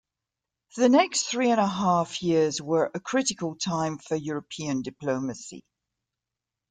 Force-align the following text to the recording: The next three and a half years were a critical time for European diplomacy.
The 0.77 0.89
next 0.89 1.25
three 1.27 1.51
and 1.51 1.59
a 1.59 1.67
half 1.67 2.23
years 2.23 2.59
were 2.59 2.89
a 2.91 2.99
critical 2.99 3.55
time 3.55 3.99
for 3.99 4.15
European 4.15 4.81
diplomacy. 4.81 5.63